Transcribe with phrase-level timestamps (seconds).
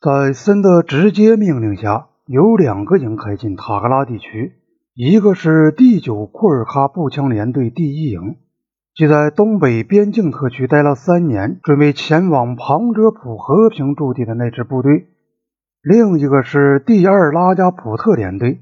[0.00, 4.52] 在森的直接命令下，有两个营开进塔格拉地区，
[4.94, 8.36] 一个是第九库尔喀步枪联队第一营，
[8.94, 15.06] 即在东北边境特区待了三年，准备前往旁遮普和平驻地的那支部队；
[15.82, 18.60] 另一个是第二拉加普特联队。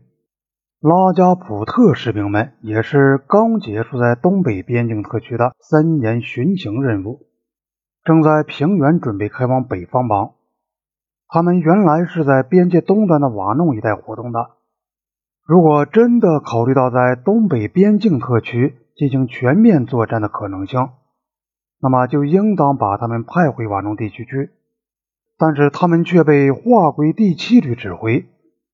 [0.81, 7.27] 拉加普特士兵们也是刚结束在东北边境特区的三年巡行任务，
[8.05, 10.36] 正在平原准备开往北方邦。
[11.29, 14.51] 他们原来是在边界东端的瓦弄一带活动的。
[15.45, 20.89] 如果真的考虑到在东北边境特区进行全面作战的可能性，
[21.81, 24.51] 那么就应当把他们派回瓦弄地区去。
[25.39, 28.27] 但是他们却被划归第七旅指挥，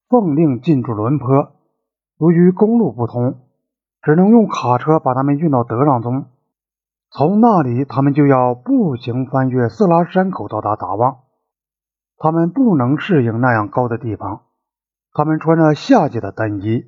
[0.08, 1.52] 奉令进驻伦坡。
[2.18, 3.34] 由于公路不通，
[4.00, 6.26] 只能用卡车把他们运到德让宗，
[7.10, 11.21] 从那里他们就要步行翻越色拉山口到达达旺。
[12.22, 14.42] 他们不能适应那样高的地方，
[15.12, 16.84] 他们穿着夏季的单衣，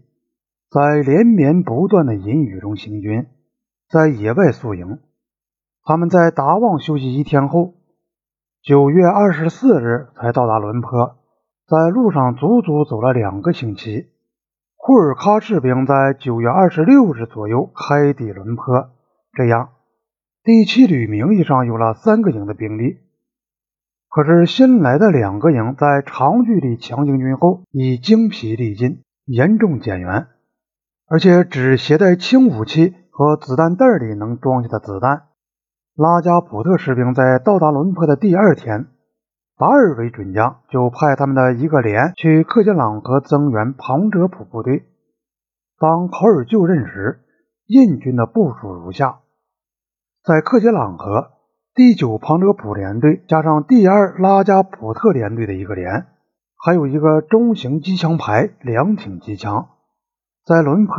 [0.70, 3.26] 在连绵不断的阴雨中行军，
[3.90, 5.00] 在野外宿营。
[5.82, 7.74] 他们在达旺休息一天后，
[8.62, 11.16] 九月二十四日才到达伦坡，
[11.66, 14.10] 在路上足足走了两个星期。
[14.76, 18.90] 库尔喀士兵在九月二十六日左右开抵伦坡，
[19.32, 19.70] 这样
[20.44, 23.00] 第七旅名义上有了三个营的兵力。
[24.14, 30.28] 可是新来的两个营在长距离强行军后已精疲力尽，严重减员，
[31.08, 35.24] 而且只携带轻武器和子弹袋里能装下的子弹。
[35.96, 38.86] 拉加普特士兵在到达伦坡的第二天。
[39.56, 44.84] 达尔维准将就派他们的一个连去克杰朗河增援庞哲普部队。
[45.76, 47.18] 当考尔就任时，
[47.66, 49.18] 印军的部署如下：
[50.22, 51.32] 在克杰朗河，
[51.76, 56.06] 第九庞德普联队加上第二拉加普特联队的一个连，
[56.56, 59.70] 还有一个中型机枪排两挺机枪；
[60.46, 60.94] 在伦坡，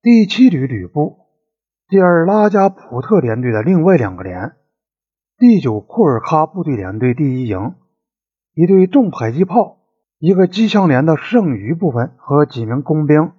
[0.00, 1.16] 第七旅旅部
[1.88, 4.52] 第二拉加普特联队的另外两个连。
[5.36, 7.74] 第九库尔喀部队联队第一营，
[8.54, 9.78] 一队重迫击炮，
[10.20, 13.32] 一个机枪连的剩余部分和几名工兵，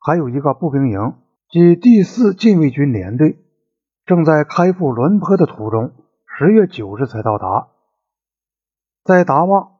[0.00, 1.14] 还有一个步兵营
[1.48, 3.36] 及第四禁卫军联队，
[4.12, 5.92] 正在开赴伦坡的途中，
[6.26, 7.68] 十月九日才到达。
[9.04, 9.76] 在达旺，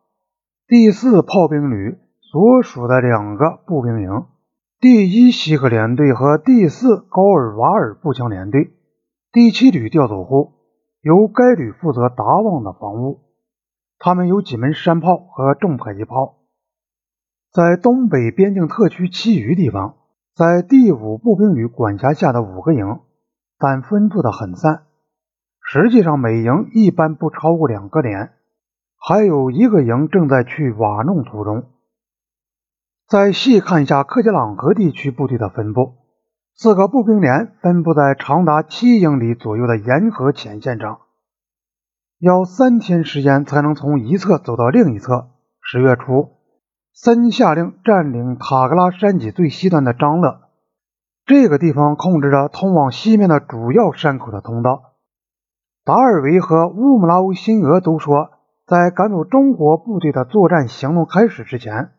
[0.67, 4.25] 第四炮兵旅所属的两个步兵营，
[4.81, 8.71] 第一西克联队和第四高尔瓦尔步枪联队，
[9.33, 10.55] 第七旅调走后。
[11.03, 13.21] 由该旅负责达旺的防务，
[13.99, 16.39] 他们有几门山炮和重迫击炮。
[17.53, 19.97] 在东北边境特区其余地方，
[20.35, 23.01] 在第五步兵旅管辖下的五个营，
[23.63, 24.87] 但分布的很散，
[25.63, 28.33] 实际上每营一般不超过两个连。
[28.99, 31.71] 还有一个营正在去瓦弄途中。
[33.07, 35.95] 再细看一下克杰朗河地区部队的分布。
[36.55, 40.99] 四个步兵连分布在长达七英里左右的沿河前线上，
[42.19, 45.29] 要三天时间才能从一侧走到另一侧。
[45.61, 46.31] 十月初，
[46.93, 50.42] 森下令占领塔格拉山脊最西端的张勒，
[51.33, 54.93] 这个地方控制着通往西面的主要山口的通道。
[55.83, 58.33] 达尔维和乌姆拉乌辛俄都说，
[58.67, 61.93] 在赶走中国部队的作战行动开始之前，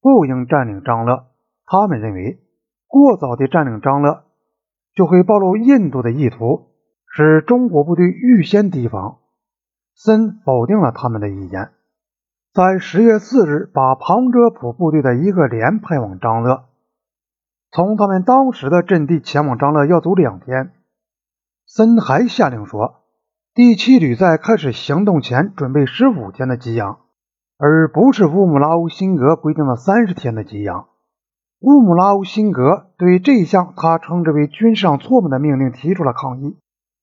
[0.00, 1.26] 不应占领张勒。
[1.66, 2.40] 他们认为。
[2.86, 4.22] 过早的占领张勒，
[4.94, 6.70] 就会暴露印度的意图，
[7.06, 9.18] 使中国部队预先提防。
[9.94, 11.68] 森否定了他们的意见，
[12.54, 16.64] 在十月四日把庞遮普部队的一个连派往张勒，
[17.72, 20.72] 从他们当时的阵地前往张乐要走两天。
[21.66, 23.04] 森还下令说，
[23.54, 26.98] 第七旅在开始行动前准备十五天的给养，
[27.58, 30.88] 而不是乌姆拉乌辛格规定的三十天的给养。
[31.60, 36.56] 乌姆拉乌辛格对这一项他称之为军事上错误的命令提出了抗议。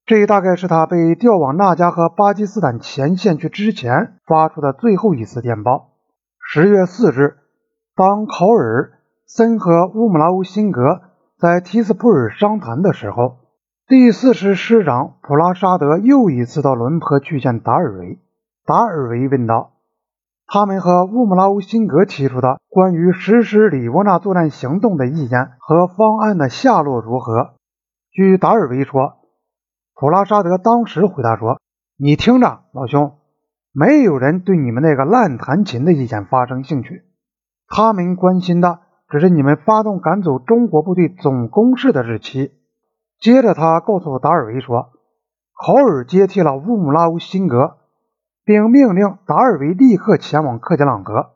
[0.06, 5.92] 这大概是他被调往纳加和巴基斯坦前线去之前发出的最后一次电报。
[6.40, 7.38] 十月四日，
[7.96, 8.97] 当考尔
[9.30, 11.02] 森和乌姆拉乌辛格
[11.38, 13.40] 在提斯普尔商谈的时候，
[13.86, 18.20] 第四师师长普拉沙德又一次到伦坡去见达尔维。
[18.66, 19.74] 达尔维问道。
[20.46, 27.56] 他们和乌姆拉乌辛格提出的关于实施里沃纳作战行动的意见和方案的下落如何？
[28.12, 29.18] 据达尔维说，
[29.94, 31.60] 普拉沙德当时回答说
[32.00, 33.18] ：“你听着，老兄，
[33.74, 37.04] 没有人对你们那个烂弹琴的意见发生兴趣，
[37.68, 42.54] 他们关心的只是你们发动赶走中国部队总攻势的日期。”
[43.20, 44.92] 接着，他告诉达尔维说
[45.54, 47.78] ：“考尔接替了乌姆拉乌辛格。”
[48.46, 51.32] 并命令达尔维立刻前往克杰朗格。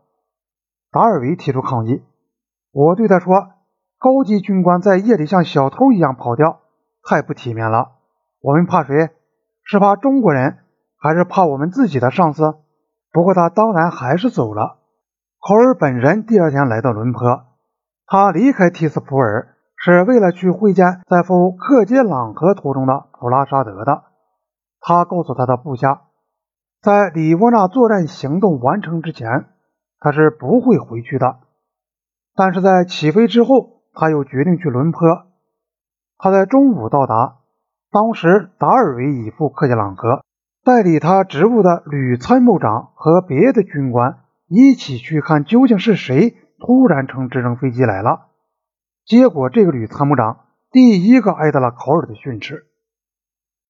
[0.91, 2.03] 达尔维提出抗议，
[2.71, 3.49] 我对他说
[3.99, 6.61] ：“高级军官在夜里像小偷一样跑掉，
[7.03, 7.89] 太不体面了。
[8.39, 9.09] 我们怕谁？
[9.65, 10.59] 是怕中国人，
[10.97, 12.55] 还是怕我们自己的上司？”
[13.11, 14.77] 不过他当然还是走了。
[15.45, 17.43] 考尔本人第二天来到伦坡，
[18.11, 24.03] 他离开提斯普尔是为了去会见在赴克杰朗河途中的普拉沙德的。
[24.81, 26.01] 他告诉他的部下。
[26.81, 29.45] 在里沃纳作战行动完成之前，
[29.97, 31.37] 他是不会回去的。
[32.35, 34.99] 但是在起飞之后，他又决定去伦坡。
[36.17, 37.37] 他在中午到达，
[37.93, 40.21] 当时达尔维已赴克杰朗河，
[40.65, 44.17] 代理他职务的旅参谋长和别的军官
[44.49, 48.27] 一起去看究竟是谁突然乘直升飞机来了。
[49.03, 52.67] 结果，这个旅参谋长第一个挨到了考尔的训斥。